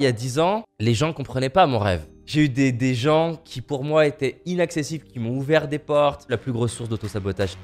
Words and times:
Il 0.00 0.04
y 0.04 0.06
a 0.06 0.12
10 0.12 0.38
ans, 0.38 0.62
les 0.78 0.94
gens 0.94 1.12
comprenaient 1.12 1.48
pas 1.48 1.66
mon 1.66 1.80
rêve. 1.80 2.06
J'ai 2.24 2.44
eu 2.44 2.48
des, 2.48 2.70
des 2.70 2.94
gens 2.94 3.34
qui 3.44 3.60
pour 3.60 3.82
moi 3.82 4.06
étaient 4.06 4.40
inaccessibles, 4.46 5.04
qui 5.04 5.18
m'ont 5.18 5.36
ouvert 5.36 5.66
des 5.66 5.80
portes, 5.80 6.24
la 6.28 6.36
plus 6.36 6.52
grosse 6.52 6.72
source 6.72 6.88
d'autosabotage. 6.88 7.56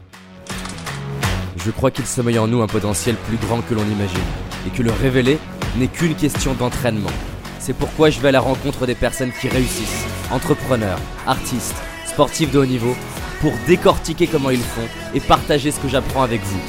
Je 1.57 1.71
crois 1.71 1.93
qu'il 1.93 2.07
sommeille 2.07 2.41
en 2.41 2.49
nous 2.49 2.61
un 2.61 2.67
potentiel 2.67 3.15
plus 3.15 3.37
grand 3.37 3.61
que 3.61 3.73
l'on 3.73 3.85
imagine, 3.85 4.19
et 4.67 4.71
que 4.71 4.83
le 4.83 4.91
révéler 4.91 5.39
n'est 5.77 5.87
qu'une 5.87 6.17
question 6.17 6.55
d'entraînement. 6.55 7.13
C'est 7.61 7.77
pourquoi 7.77 8.11
je 8.11 8.19
vais 8.19 8.31
à 8.31 8.33
la 8.33 8.41
rencontre 8.41 8.85
des 8.85 8.97
personnes 8.97 9.31
qui 9.41 9.47
réussissent, 9.47 10.05
entrepreneurs, 10.33 10.99
artistes, 11.29 11.77
sportifs 12.05 12.51
de 12.51 12.59
haut 12.59 12.67
niveau, 12.67 12.97
pour 13.41 13.53
décortiquer 13.69 14.27
comment 14.27 14.51
ils 14.51 14.59
font 14.59 14.89
et 15.15 15.21
partager 15.21 15.71
ce 15.71 15.79
que 15.79 15.89
j'apprends 15.89 16.25
avec 16.25 16.41
vous. 16.43 16.61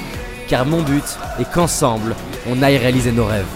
Car 0.47 0.63
mon 0.63 0.83
but 0.83 1.17
est 1.39 1.51
qu'ensemble, 1.51 2.15
on 2.47 2.61
aille 2.61 2.77
réaliser 2.77 3.11
nos 3.11 3.25
rêves. 3.25 3.49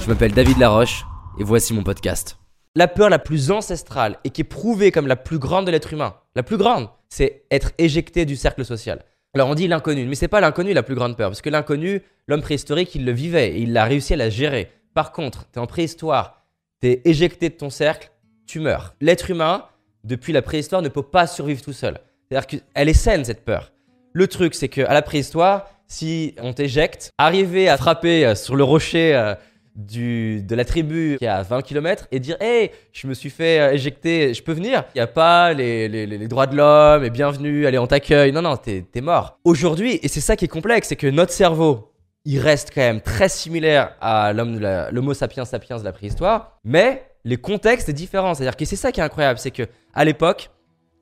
Je 0.00 0.08
m'appelle 0.08 0.32
David 0.32 0.58
Laroche, 0.58 1.04
et 1.38 1.44
voici 1.44 1.74
mon 1.74 1.82
podcast. 1.82 2.38
La 2.74 2.88
peur 2.88 3.08
la 3.08 3.18
plus 3.18 3.50
ancestrale 3.50 4.18
et 4.24 4.30
qui 4.30 4.42
est 4.42 4.44
prouvée 4.44 4.90
comme 4.90 5.06
la 5.06 5.16
plus 5.16 5.38
grande 5.38 5.66
de 5.66 5.70
l'être 5.70 5.92
humain, 5.92 6.16
la 6.34 6.42
plus 6.42 6.56
grande, 6.56 6.88
c'est 7.08 7.44
être 7.50 7.72
éjecté 7.78 8.24
du 8.24 8.36
cercle 8.36 8.64
social. 8.64 9.04
Alors 9.34 9.48
on 9.48 9.54
dit 9.54 9.68
l'inconnu, 9.68 10.06
mais 10.06 10.14
c'est 10.14 10.28
pas 10.28 10.40
l'inconnu 10.40 10.72
la 10.72 10.82
plus 10.82 10.94
grande 10.94 11.16
peur, 11.16 11.30
parce 11.30 11.42
que 11.42 11.50
l'inconnu, 11.50 12.02
l'homme 12.26 12.42
préhistorique, 12.42 12.94
il 12.94 13.04
le 13.04 13.12
vivait 13.12 13.50
et 13.50 13.60
il 13.60 13.76
a 13.76 13.84
réussi 13.84 14.14
à 14.14 14.16
la 14.16 14.30
gérer. 14.30 14.70
Par 14.94 15.12
contre, 15.12 15.46
tu 15.52 15.58
es 15.58 15.62
en 15.62 15.66
préhistoire, 15.66 16.42
tu 16.80 16.88
es 16.88 17.02
éjecté 17.04 17.50
de 17.50 17.54
ton 17.54 17.70
cercle, 17.70 18.10
tu 18.46 18.60
meurs. 18.60 18.94
L'être 19.00 19.30
humain, 19.30 19.66
depuis 20.04 20.32
la 20.32 20.42
préhistoire, 20.42 20.80
ne 20.82 20.88
peut 20.88 21.02
pas 21.02 21.26
survivre 21.26 21.62
tout 21.62 21.72
seul. 21.72 21.98
C'est-à-dire 22.28 22.46
qu'elle 22.46 22.88
est 22.88 22.94
saine 22.94 23.24
cette 23.24 23.44
peur. 23.44 23.72
Le 24.12 24.26
truc, 24.26 24.54
c'est 24.54 24.68
qu'à 24.68 24.92
la 24.94 25.02
préhistoire, 25.02 25.68
si 25.86 26.34
on 26.40 26.52
t'éjecte, 26.52 27.10
arriver 27.18 27.68
à 27.68 27.76
frapper 27.76 28.26
euh, 28.26 28.34
sur 28.34 28.56
le 28.56 28.64
rocher 28.64 29.14
euh, 29.14 29.34
de 29.76 30.54
la 30.54 30.64
tribu 30.64 31.16
qui 31.18 31.24
est 31.24 31.28
à 31.28 31.42
20 31.42 31.62
km 31.62 32.06
et 32.10 32.18
dire 32.18 32.36
Hey, 32.40 32.70
je 32.92 33.06
me 33.06 33.14
suis 33.14 33.30
fait 33.30 33.60
euh, 33.60 33.72
éjecter, 33.72 34.32
je 34.34 34.42
peux 34.42 34.52
venir? 34.52 34.84
Il 34.94 34.98
n'y 34.98 35.02
a 35.02 35.06
pas 35.06 35.52
les, 35.52 35.88
les- 35.88 36.06
les 36.06 36.28
droits 36.28 36.46
de 36.46 36.56
l'homme 36.56 37.04
et 37.04 37.10
bienvenue, 37.10 37.66
allez, 37.66 37.78
on 37.78 37.86
t'accueille. 37.86 38.32
Non, 38.32 38.42
non, 38.42 38.56
t'es 38.56 38.84
t'es 38.90 39.00
mort. 39.02 39.38
Aujourd'hui, 39.44 39.98
et 40.02 40.08
c'est 40.08 40.20
ça 40.20 40.34
qui 40.36 40.46
est 40.46 40.48
complexe, 40.48 40.88
c'est 40.88 40.96
que 40.96 41.06
notre 41.06 41.32
cerveau, 41.32 41.92
il 42.24 42.38
reste 42.40 42.70
quand 42.74 42.80
même 42.80 43.00
très 43.00 43.28
similaire 43.28 43.94
à 44.00 44.32
l'homo 44.32 45.14
sapiens 45.14 45.44
sapiens 45.44 45.78
de 45.78 45.84
la 45.84 45.92
préhistoire, 45.92 46.58
mais 46.64 47.04
les 47.24 47.36
contextes 47.36 47.86
sont 47.88 47.92
différents. 47.92 48.34
C'est-à-dire 48.34 48.56
que 48.56 48.64
c'est 48.64 48.76
ça 48.76 48.92
qui 48.92 49.00
est 49.00 49.04
incroyable, 49.04 49.38
c'est 49.38 49.50
que 49.50 49.64
à 49.94 50.04
l'époque, 50.04 50.50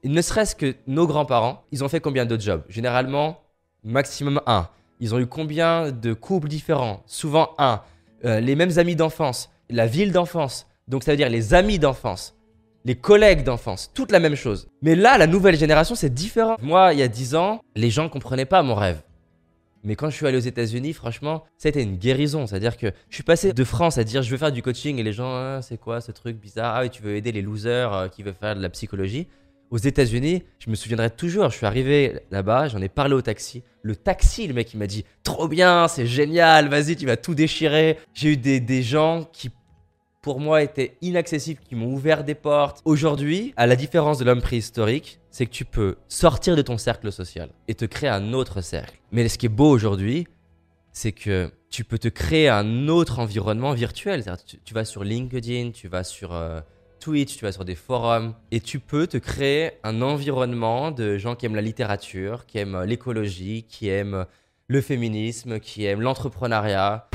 ne 0.02 0.20
serait-ce 0.20 0.54
que 0.54 0.74
nos 0.86 1.06
grands-parents, 1.06 1.62
ils 1.72 1.82
ont 1.84 1.88
fait 1.88 2.00
combien 2.00 2.26
de 2.26 2.38
jobs? 2.38 2.62
Généralement, 2.68 3.40
maximum 3.84 4.40
un. 4.46 4.68
Ils 5.00 5.14
ont 5.14 5.18
eu 5.18 5.26
combien 5.26 5.90
de 5.92 6.12
couples 6.12 6.48
différents? 6.48 7.02
Souvent 7.06 7.54
un. 7.58 7.80
Euh, 8.24 8.40
les 8.40 8.56
mêmes 8.56 8.78
amis 8.78 8.96
d'enfance, 8.96 9.50
la 9.68 9.86
ville 9.86 10.12
d'enfance, 10.12 10.66
donc 10.88 11.04
ça 11.04 11.10
veut 11.10 11.16
dire 11.16 11.28
les 11.28 11.52
amis 11.52 11.78
d'enfance, 11.78 12.34
les 12.86 12.94
collègues 12.94 13.44
d'enfance, 13.44 13.90
toute 13.92 14.12
la 14.12 14.20
même 14.20 14.34
chose. 14.34 14.68
Mais 14.82 14.94
là, 14.94 15.18
la 15.18 15.26
nouvelle 15.26 15.56
génération, 15.56 15.94
c'est 15.94 16.12
différent. 16.12 16.56
Moi, 16.62 16.94
il 16.94 17.00
y 17.00 17.02
a 17.02 17.08
10 17.08 17.34
ans, 17.34 17.60
les 17.76 17.90
gens 17.90 18.08
comprenaient 18.08 18.46
pas 18.46 18.62
mon 18.62 18.74
rêve. 18.74 19.02
Mais 19.82 19.96
quand 19.96 20.08
je 20.08 20.16
suis 20.16 20.26
allé 20.26 20.38
aux 20.38 20.40
États-Unis, 20.40 20.94
franchement, 20.94 21.44
été 21.62 21.82
une 21.82 21.96
guérison. 21.96 22.46
C'est-à-dire 22.46 22.78
que 22.78 22.86
je 23.10 23.14
suis 23.14 23.22
passé 23.22 23.52
de 23.52 23.64
France 23.64 23.98
à 23.98 24.04
dire 24.04 24.22
je 24.22 24.30
veux 24.30 24.38
faire 24.38 24.52
du 24.52 24.62
coaching 24.62 24.98
et 24.98 25.02
les 25.02 25.12
gens, 25.12 25.30
Ah, 25.34 25.60
c'est 25.60 25.76
quoi 25.76 26.00
ce 26.00 26.10
truc 26.10 26.40
bizarre? 26.40 26.74
Ah 26.74 26.80
oui, 26.82 26.90
tu 26.90 27.02
veux 27.02 27.16
aider 27.16 27.32
les 27.32 27.42
losers 27.42 27.92
euh, 27.92 28.08
qui 28.08 28.22
veulent 28.22 28.34
faire 28.40 28.56
de 28.56 28.62
la 28.62 28.70
psychologie. 28.70 29.28
Aux 29.70 29.78
États-Unis, 29.78 30.44
je 30.58 30.70
me 30.70 30.74
souviendrai 30.74 31.10
toujours, 31.10 31.50
je 31.50 31.56
suis 31.56 31.66
arrivé 31.66 32.20
là-bas, 32.30 32.68
j'en 32.68 32.80
ai 32.80 32.88
parlé 32.88 33.14
au 33.14 33.22
taxi. 33.22 33.62
Le 33.82 33.96
taxi, 33.96 34.46
le 34.46 34.54
mec, 34.54 34.72
il 34.72 34.78
m'a 34.78 34.86
dit 34.86 35.04
Trop 35.22 35.48
bien, 35.48 35.88
c'est 35.88 36.06
génial, 36.06 36.68
vas-y, 36.68 36.96
tu 36.96 37.06
vas 37.06 37.16
tout 37.16 37.34
déchirer. 37.34 37.98
J'ai 38.14 38.32
eu 38.32 38.36
des, 38.36 38.60
des 38.60 38.82
gens 38.82 39.28
qui, 39.32 39.50
pour 40.22 40.40
moi, 40.40 40.62
étaient 40.62 40.96
inaccessibles, 41.02 41.60
qui 41.68 41.74
m'ont 41.74 41.92
ouvert 41.92 42.24
des 42.24 42.34
portes. 42.34 42.80
Aujourd'hui, 42.84 43.52
à 43.56 43.66
la 43.66 43.76
différence 43.76 44.18
de 44.18 44.24
l'homme 44.24 44.42
préhistorique, 44.42 45.20
c'est 45.30 45.46
que 45.46 45.50
tu 45.50 45.64
peux 45.64 45.96
sortir 46.08 46.56
de 46.56 46.62
ton 46.62 46.78
cercle 46.78 47.10
social 47.10 47.50
et 47.66 47.74
te 47.74 47.84
créer 47.84 48.10
un 48.10 48.32
autre 48.32 48.60
cercle. 48.60 48.98
Mais 49.12 49.28
ce 49.28 49.38
qui 49.38 49.46
est 49.46 49.50
beau 49.50 49.70
aujourd'hui, 49.70 50.28
c'est 50.92 51.12
que 51.12 51.50
tu 51.68 51.82
peux 51.82 51.98
te 51.98 52.08
créer 52.08 52.48
un 52.48 52.86
autre 52.86 53.18
environnement 53.18 53.72
virtuel. 53.72 54.24
Tu, 54.46 54.58
tu 54.64 54.74
vas 54.74 54.84
sur 54.84 55.02
LinkedIn, 55.02 55.72
tu 55.72 55.88
vas 55.88 56.04
sur 56.04 56.32
euh, 56.32 56.60
Tu 57.04 57.44
vas 57.44 57.52
sur 57.52 57.66
des 57.66 57.74
forums, 57.74 58.34
et 58.50 58.60
tu 58.60 58.80
peux 58.80 59.06
te 59.06 59.18
créer 59.18 59.72
un 59.82 60.00
environnement 60.00 60.90
de 60.90 61.18
gens 61.18 61.36
qui 61.36 61.44
aiment 61.44 61.54
la 61.54 61.60
littérature, 61.60 62.46
qui 62.46 62.56
aiment 62.56 62.76
euh, 62.76 62.86
l'écologie, 62.86 63.64
qui 63.64 63.90
aiment 63.90 64.14
euh, 64.14 64.24
le 64.68 64.80
féminisme, 64.80 65.60
qui 65.60 65.84
aiment 65.84 66.00
l'entrepreneuriat. 66.00 67.10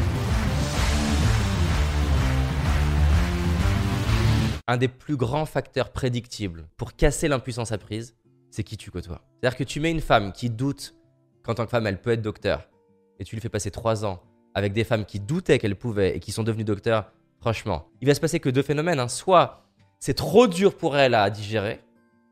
Un 4.67 4.77
des 4.77 4.87
plus 4.87 5.15
grands 5.15 5.47
facteurs 5.47 5.91
prédictibles 5.91 6.67
pour 6.77 6.95
casser 6.95 7.27
l'impuissance 7.27 7.71
apprise, 7.71 8.15
c'est 8.51 8.63
qui 8.63 8.77
tu 8.77 8.91
côtoies. 8.91 9.23
C'est-à-dire 9.41 9.57
que 9.57 9.63
tu 9.63 9.79
mets 9.79 9.89
une 9.89 10.01
femme 10.01 10.33
qui 10.33 10.51
doute 10.51 10.93
qu'en 11.41 11.55
tant 11.55 11.65
que 11.65 11.71
femme, 11.71 11.87
elle 11.87 11.99
peut 11.99 12.11
être 12.11 12.21
docteur, 12.21 12.69
et 13.17 13.23
tu 13.23 13.35
lui 13.35 13.41
fais 13.41 13.49
passer 13.49 13.71
trois 13.71 14.05
ans 14.05 14.21
avec 14.53 14.71
des 14.71 14.83
femmes 14.83 15.05
qui 15.05 15.19
doutaient 15.19 15.57
qu'elles 15.57 15.75
pouvaient 15.75 16.15
et 16.15 16.19
qui 16.19 16.31
sont 16.31 16.43
devenues 16.43 16.63
docteurs, 16.63 17.11
franchement, 17.41 17.87
il 18.01 18.07
va 18.07 18.13
se 18.13 18.21
passer 18.21 18.39
que 18.39 18.49
deux 18.49 18.61
phénomènes. 18.61 18.99
hein. 18.99 19.07
Soit 19.07 19.65
c'est 19.99 20.13
trop 20.13 20.47
dur 20.47 20.75
pour 20.75 20.97
elle 20.97 21.13
à 21.13 21.29
digérer, 21.29 21.81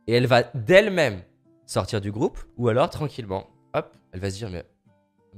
et 0.07 0.13
elle 0.13 0.25
va 0.25 0.43
d'elle-même 0.53 1.21
sortir 1.65 1.99
du 2.01 2.11
groupe, 2.11 2.39
ou 2.57 2.69
alors 2.69 2.89
tranquillement, 2.89 3.47
hop, 3.73 3.93
elle 4.13 4.21
va 4.21 4.29
se 4.31 4.37
dire, 4.37 4.49
mais, 4.49 4.65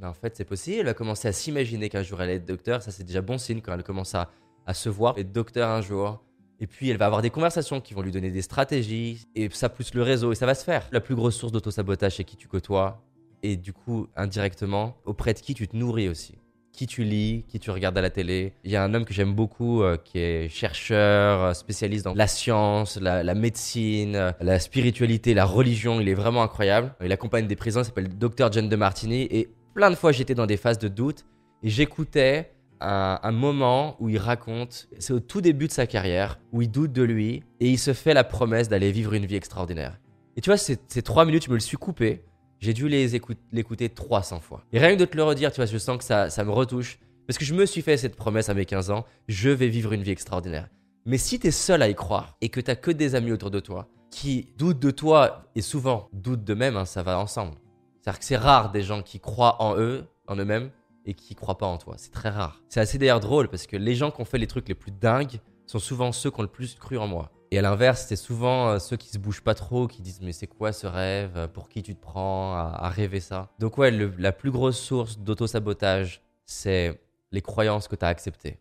en 0.04 0.14
fait 0.14 0.38
c'est 0.38 0.46
possible, 0.46 0.80
elle 0.80 0.86
va 0.86 0.94
commencer 0.94 1.28
à 1.28 1.34
s'imaginer 1.34 1.90
qu'un 1.90 2.04
jour 2.04 2.22
elle 2.22 2.30
est 2.30 2.40
docteur, 2.40 2.82
ça 2.82 2.92
c'est 2.92 3.04
déjà 3.04 3.22
bon 3.22 3.38
signe 3.38 3.62
quand 3.62 3.74
elle 3.74 3.84
commence 3.84 4.16
à, 4.16 4.30
se 4.72 4.88
voir 4.88 5.18
être 5.18 5.32
docteur 5.32 5.68
un 5.68 5.82
jour. 5.82 6.24
Et 6.60 6.68
puis 6.68 6.92
elle 6.92 6.98
va 6.98 7.08
avoir 7.08 7.24
des 7.24 7.32
conversations 7.32 7.82
qui 7.82 7.96
vont 7.96 8.04
lui 8.04 8.12
donner 8.12 8.30
des 8.30 8.44
stratégies, 8.44 9.26
et 9.34 9.50
ça 9.50 9.68
pousse 9.68 9.96
le 9.96 10.04
réseau, 10.04 10.32
et 10.32 10.36
ça 10.36 10.46
va 10.46 10.54
se 10.54 10.64
faire. 10.64 10.88
La 10.92 11.02
plus 11.02 11.16
grosse 11.16 11.36
source 11.36 11.52
d'autosabotage, 11.52 12.18
c'est 12.18 12.24
qui 12.24 12.36
tu 12.36 12.48
côtoies, 12.48 13.02
et 13.42 13.58
du 13.58 13.74
coup, 13.74 14.08
indirectement, 14.16 14.96
auprès 15.06 15.34
de 15.34 15.40
qui 15.40 15.56
tu 15.56 15.68
te 15.68 15.76
nourris 15.76 16.08
aussi. 16.08 16.36
Qui 16.80 16.88
tu 16.88 17.04
lis, 17.04 17.44
qui 17.50 17.60
tu 17.60 17.72
regardes 17.72 17.98
à 17.98 18.02
la 18.02 18.10
télé. 18.10 18.54
Il 18.64 18.72
y 18.72 18.78
a 18.78 18.84
un 18.86 18.94
homme 18.94 19.04
que 19.04 19.14
j'aime 19.14 19.34
beaucoup 19.34 19.84
euh, 19.84 19.98
qui 19.98 20.18
est 20.18 20.48
chercheur, 20.48 21.44
euh, 21.44 21.54
spécialiste 21.54 22.06
dans 22.06 22.14
la 22.14 22.26
science, 22.26 22.96
la, 22.96 23.36
médecine, 23.36 24.16
euh, 24.16 24.32
la 24.40 24.60
spiritualité, 24.60 25.34
la 25.34 25.44
religion. 25.44 26.00
Il 26.00 26.08
est 26.08 26.14
vraiment 26.14 26.42
incroyable. 26.42 26.96
Il 27.04 27.12
accompagne 27.12 27.48
des 27.48 27.58
prisons, 27.58 27.82
il 27.82 27.84
s'appelle 27.84 28.18
Dr. 28.18 28.50
John 28.54 28.70
de 28.70 28.76
Martini. 28.78 29.28
Et 29.30 29.50
plein 29.74 29.90
de 29.92 29.96
fois, 29.96 30.14
j'étais 30.14 30.36
dans 30.36 30.46
des 30.46 30.56
phases 30.56 30.80
de 30.80 30.88
doute 30.88 31.26
et 31.64 31.70
j'écoutais 31.70 32.54
un, 32.80 33.20
un 33.24 33.32
moment 33.34 33.98
où 34.00 34.08
il 34.08 34.18
raconte, 34.18 34.88
c'est 35.00 35.12
au 35.12 35.20
tout 35.20 35.42
début 35.42 35.68
de 35.68 35.74
sa 35.74 35.86
carrière, 35.86 36.40
où 36.54 36.62
il 36.62 36.72
doute 36.72 36.94
de 36.94 37.04
lui 37.04 37.44
et 37.60 37.68
il 37.68 37.78
se 37.78 37.92
fait 37.92 38.14
la 38.14 38.24
promesse 38.24 38.70
d'aller 38.70 38.94
vivre 38.94 39.16
une 39.16 39.26
vie 39.26 39.36
extraordinaire. 39.36 40.00
Et 40.38 40.40
tu 40.40 40.50
vois, 40.50 40.56
ces, 40.56 40.78
ces 40.88 41.02
trois 41.02 41.26
minutes, 41.26 41.44
je 41.44 41.50
me 41.50 41.56
le 41.56 41.60
suis 41.60 41.76
coupé. 41.76 42.24
J'ai 42.60 42.74
dû 42.74 42.90
les 42.90 43.16
écout- 43.16 43.38
l'écouter 43.52 43.90
300 43.90 44.40
fois. 44.40 44.64
Et 44.74 44.80
rien 44.80 44.96
que 44.96 45.00
de 45.00 45.06
te 45.06 45.16
le 45.16 45.24
redire, 45.24 45.52
tu 45.52 45.58
vois, 45.58 45.66
je 45.66 45.78
sens 45.78 45.98
que 45.98 46.04
ça, 46.04 46.44
me 46.44 46.52
retouche. 46.52 47.00
Parce 47.26 47.38
que 47.38 47.46
je 47.46 47.54
me 47.54 47.66
suis 47.66 47.82
fait 47.82 47.96
cette 47.98 48.16
promesse 48.16 48.50
à 48.50 48.54
mes 48.54 48.66
15 48.66 48.90
ans, 48.92 49.06
je 49.28 49.50
vais 49.50 49.68
vivre 49.68 49.94
une 49.94 50.02
vie 50.02 50.12
extraordinaire. 50.12 50.68
Mais 51.06 51.18
si 51.18 51.40
tu 51.40 51.48
es 51.48 51.52
seul 51.52 51.82
à 51.82 51.90
y 51.90 51.96
croire 51.96 52.36
et 52.42 52.50
que 52.50 52.60
tu 52.60 52.76
que 52.76 52.92
des 52.92 53.16
amis 53.16 53.32
autour 53.32 53.52
de 53.52 53.60
toi 53.60 53.88
qui 54.12 54.48
doutent 54.58 54.80
de 54.80 54.92
toi 54.92 55.44
et 55.56 55.62
souvent 55.62 56.10
doutent 56.12 56.44
d'eux-mêmes, 56.44 56.76
hein, 56.76 56.86
ça 56.86 57.04
va 57.04 57.20
ensemble. 57.20 57.54
C'est-à-dire 58.02 58.20
que 58.20 58.26
c'est 58.26 58.38
rare 58.38 58.72
des 58.72 58.82
gens 58.82 59.02
qui 59.04 59.20
croient 59.20 59.62
en 59.62 59.78
eux, 59.78 60.06
en 60.28 60.36
eux-mêmes, 60.36 60.72
et 61.06 61.14
qui 61.14 61.36
croient 61.36 61.58
pas 61.58 61.66
en 61.66 61.78
toi. 61.78 61.96
C'est 61.98 62.12
très 62.12 62.30
rare. 62.30 62.62
C'est 62.68 62.80
assez 62.80 62.98
d'ailleurs 62.98 63.20
drôle 63.20 63.48
parce 63.48 63.68
que 63.68 63.78
les 63.78 63.96
gens 63.96 64.12
qui 64.12 64.22
ont 64.22 64.26
fait 64.26 64.38
les 64.38 64.48
trucs 64.48 64.68
les 64.68 64.76
plus 64.76 64.92
dingues 64.92 65.40
sont 65.66 65.80
souvent 65.80 66.12
ceux 66.12 66.30
qui 66.32 66.40
ont 66.40 66.44
le 66.44 66.50
plus 66.50 66.76
cru 66.76 66.98
en 66.98 67.08
moi. 67.08 67.32
Et 67.52 67.58
à 67.58 67.64
l'inverse, 67.64 68.06
c'est 68.08 68.16
souvent 68.16 68.70
euh, 68.70 68.80
ceux 68.80 68.96
qui 68.96 69.10
se 69.10 69.18
bougent 69.18 69.42
pas 69.42 69.56
trop, 69.56 69.88
qui 69.88 70.04
disent 70.04 70.22
mais 70.22 70.34
c'est 70.34 70.46
quoi 70.46 70.72
ce 70.72 70.86
rêve? 70.86 71.32
Euh, 71.36 71.48
Pour 71.48 71.68
qui 71.68 71.82
tu 71.82 71.96
te 71.96 72.00
prends 72.00 72.54
à, 72.54 72.90
rêver 72.90 73.20
ça? 73.20 73.50
Donc 73.58 73.80
ouais, 73.80 73.90
la 73.90 74.32
plus 74.32 74.52
grosse 74.52 74.78
source 74.78 75.18
d'auto-sabotage, 75.18 76.22
c'est 76.46 77.02
les 77.32 77.42
croyances 77.42 77.88
que 77.88 77.96
tu 77.96 78.06
as 78.06 78.10
acceptées. 78.10 78.60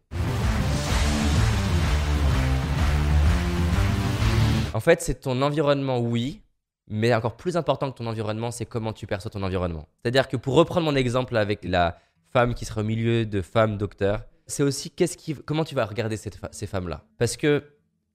En 4.72 4.80
fait, 4.80 5.02
c'est 5.02 5.20
ton 5.20 5.42
environnement, 5.42 5.98
oui, 5.98 6.40
mais 6.86 7.14
encore 7.14 7.36
plus 7.36 7.58
important 7.58 7.92
que 7.92 7.98
ton 7.98 8.06
environnement, 8.06 8.50
c'est 8.50 8.64
comment 8.64 8.94
tu 8.94 9.06
perçois 9.06 9.30
ton 9.30 9.42
environnement. 9.42 9.86
C'est-à-dire 10.00 10.28
que 10.28 10.38
pour 10.38 10.54
reprendre 10.54 10.86
mon 10.86 10.96
exemple 10.96 11.36
avec 11.36 11.62
la 11.62 11.98
femme 12.32 12.54
qui 12.54 12.64
sera 12.64 12.80
au 12.80 12.84
milieu 12.84 13.26
de 13.26 13.42
femmes 13.42 13.76
docteurs, 13.76 14.24
c'est 14.46 14.62
aussi 14.62 14.90
qu'est-ce 14.90 15.18
qui, 15.18 15.34
comment 15.34 15.64
tu 15.64 15.74
vas 15.74 15.84
regarder 15.84 16.16
ces 16.16 16.66
femmes-là? 16.66 17.04
Parce 17.18 17.36
que 17.36 17.64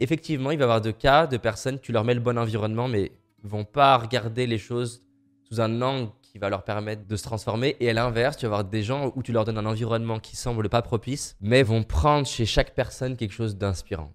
effectivement, 0.03 0.51
il 0.51 0.57
va 0.57 0.63
y 0.63 0.65
avoir 0.65 0.81
de 0.81 0.91
cas 0.91 1.27
de 1.27 1.37
personnes, 1.37 1.79
tu 1.79 1.91
leur 1.91 2.03
mets 2.03 2.13
le 2.13 2.19
bon 2.19 2.37
environnement, 2.37 2.87
mais 2.87 3.11
vont 3.43 3.65
pas 3.65 3.97
regarder 3.97 4.47
les 4.47 4.57
choses 4.57 5.01
sous 5.47 5.61
un 5.61 5.81
angle 5.81 6.11
qui 6.21 6.37
va 6.39 6.49
leur 6.49 6.63
permettre 6.63 7.07
de 7.07 7.15
se 7.15 7.23
transformer. 7.23 7.75
Et 7.79 7.89
à 7.89 7.93
l'inverse, 7.93 8.37
tu 8.37 8.45
vas 8.45 8.47
avoir 8.47 8.63
des 8.63 8.83
gens 8.83 9.11
où 9.15 9.23
tu 9.23 9.31
leur 9.31 9.45
donnes 9.45 9.57
un 9.57 9.65
environnement 9.65 10.19
qui 10.19 10.35
semble 10.35 10.69
pas 10.69 10.81
propice, 10.81 11.35
mais 11.41 11.63
vont 11.63 11.83
prendre 11.83 12.25
chez 12.25 12.45
chaque 12.45 12.73
personne 12.73 13.15
quelque 13.15 13.33
chose 13.33 13.57
d'inspirant. 13.57 14.13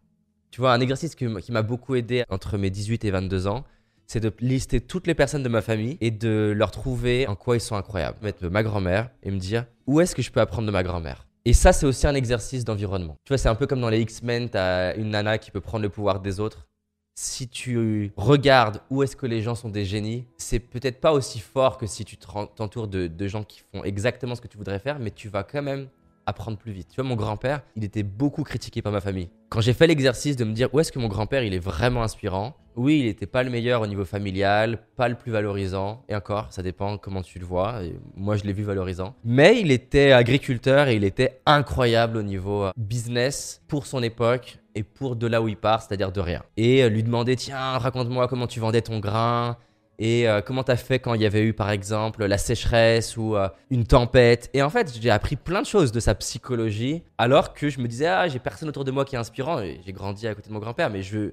Tu 0.50 0.61
vois, 0.61 0.73
un 0.73 0.81
exercice 0.81 1.14
qui 1.14 1.26
m'a 1.26 1.62
beaucoup 1.62 1.94
aidé 1.94 2.25
entre 2.29 2.56
mes 2.58 2.70
18 2.70 3.05
et 3.05 3.11
22 3.11 3.46
ans, 3.46 3.64
c'est 4.06 4.20
de 4.20 4.32
lister 4.40 4.81
toutes 4.81 5.06
les 5.06 5.14
personnes 5.14 5.43
de 5.43 5.49
ma 5.49 5.61
famille 5.61 5.99
et 6.00 6.11
de 6.11 6.52
leur 6.56 6.70
trouver 6.70 7.26
en 7.29 7.37
quoi 7.37 7.56
ils 7.56 7.61
sont 7.61 7.76
incroyables. 7.76 8.17
Mettre 8.23 8.49
ma 8.49 8.62
grand-mère 8.62 9.11
et 9.23 9.31
me 9.31 9.38
dire 9.38 9.67
où 9.87 10.00
est-ce 10.00 10.14
que 10.14 10.23
je 10.23 10.32
peux 10.32 10.40
apprendre 10.40 10.67
de 10.67 10.73
ma 10.73 10.82
grand-mère? 10.82 11.27
Et 11.48 11.54
ça, 11.54 11.72
c'est 11.72 11.86
aussi 11.86 12.06
un 12.06 12.14
exercice 12.14 12.62
d'environnement. 12.62 13.16
Tu 13.24 13.30
vois, 13.30 13.38
c'est 13.38 13.48
un 13.48 13.54
peu 13.54 13.66
comme 13.66 13.80
dans 13.80 13.88
les 13.88 14.02
X-Men, 14.02 14.50
t'as 14.50 14.94
une 14.96 15.08
nana 15.08 15.38
qui 15.38 15.50
peut 15.50 15.62
prendre 15.62 15.82
le 15.82 15.88
pouvoir 15.88 16.20
des 16.20 16.40
autres. 16.40 16.68
Si 17.14 17.48
tu 17.48 18.12
regardes 18.18 18.82
où 18.90 19.02
est-ce 19.02 19.16
que 19.16 19.24
les 19.24 19.40
gens 19.40 19.54
sont 19.54 19.70
des 19.70 19.86
génies, 19.86 20.26
c'est 20.36 20.58
peut-être 20.58 21.00
pas 21.00 21.10
aussi 21.12 21.38
fort 21.40 21.78
que 21.78 21.86
si 21.86 22.04
tu 22.04 22.18
t'entoures 22.18 22.86
de, 22.86 23.06
de 23.06 23.28
gens 23.28 23.44
qui 23.44 23.62
font 23.72 23.82
exactement 23.82 24.34
ce 24.34 24.42
que 24.42 24.46
tu 24.46 24.58
voudrais 24.58 24.78
faire, 24.78 24.98
mais 24.98 25.10
tu 25.10 25.30
vas 25.30 25.42
quand 25.42 25.62
même 25.62 25.88
apprendre 26.26 26.58
plus 26.58 26.72
vite. 26.72 26.88
Tu 26.90 26.96
vois, 26.96 27.08
mon 27.08 27.16
grand-père, 27.16 27.62
il 27.76 27.82
était 27.82 28.02
beaucoup 28.02 28.42
critiqué 28.42 28.82
par 28.82 28.92
ma 28.92 29.00
famille. 29.00 29.30
Quand 29.48 29.62
j'ai 29.62 29.72
fait 29.72 29.86
l'exercice 29.86 30.36
de 30.36 30.44
me 30.44 30.52
dire 30.52 30.68
où 30.74 30.80
est-ce 30.80 30.92
que 30.92 30.98
mon 30.98 31.08
grand-père, 31.08 31.44
il 31.44 31.54
est 31.54 31.58
vraiment 31.58 32.02
inspirant, 32.02 32.58
oui, 32.78 33.00
il 33.00 33.06
n'était 33.06 33.26
pas 33.26 33.42
le 33.42 33.50
meilleur 33.50 33.82
au 33.82 33.86
niveau 33.88 34.04
familial, 34.04 34.78
pas 34.96 35.08
le 35.08 35.16
plus 35.16 35.32
valorisant, 35.32 36.04
et 36.08 36.14
encore, 36.14 36.46
ça 36.50 36.62
dépend 36.62 36.96
comment 36.96 37.22
tu 37.22 37.40
le 37.40 37.44
vois. 37.44 37.80
moi, 38.14 38.36
je 38.36 38.44
l'ai 38.44 38.52
vu 38.52 38.62
valorisant. 38.62 39.16
Mais 39.25 39.60
il 39.60 39.72
était 39.72 40.12
agriculteur 40.12 40.86
et 40.86 40.94
il 40.94 41.02
était 41.02 41.40
incroyable 41.44 42.16
au 42.16 42.22
niveau 42.22 42.64
euh, 42.64 42.72
business 42.76 43.60
pour 43.66 43.86
son 43.86 44.00
époque 44.02 44.58
et 44.76 44.84
pour 44.84 45.16
de 45.16 45.26
là 45.26 45.42
où 45.42 45.48
il 45.48 45.56
part, 45.56 45.82
c'est-à-dire 45.82 46.12
de 46.12 46.20
rien. 46.20 46.44
Et 46.56 46.84
euh, 46.84 46.88
lui 46.88 47.02
demander, 47.02 47.34
tiens, 47.34 47.78
raconte-moi 47.78 48.28
comment 48.28 48.46
tu 48.46 48.60
vendais 48.60 48.82
ton 48.82 49.00
grain, 49.00 49.56
et 49.98 50.28
euh, 50.28 50.40
comment 50.40 50.62
t'as 50.62 50.76
fait 50.76 51.00
quand 51.00 51.14
il 51.14 51.22
y 51.22 51.26
avait 51.26 51.42
eu 51.42 51.52
par 51.52 51.70
exemple 51.70 52.25
la 52.25 52.38
sécheresse 52.38 53.16
ou 53.16 53.34
une 53.70 53.84
tempête. 53.84 54.48
Et 54.54 54.62
en 54.62 54.70
fait, 54.70 54.96
j'ai 55.00 55.10
appris 55.10 55.34
plein 55.34 55.62
de 55.62 55.66
choses 55.66 55.90
de 55.90 55.98
sa 55.98 56.14
psychologie, 56.14 57.02
alors 57.19 57.52
que 57.54 57.69
je 57.70 57.80
me 57.80 57.88
disais 57.88 58.06
ah 58.06 58.28
j'ai 58.28 58.38
personne 58.38 58.69
autour 58.69 58.84
de 58.84 58.92
moi 58.92 59.04
qui 59.04 59.16
est 59.16 59.19
inspirant. 59.19 59.60
J'ai 59.60 59.92
grandi 59.92 60.28
à 60.28 60.34
côté 60.36 60.48
de 60.48 60.54
mon 60.54 60.60
grand-père, 60.60 60.90
mais 60.90 61.02
je 61.02 61.32